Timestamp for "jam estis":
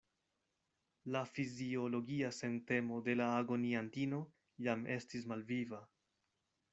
4.69-5.29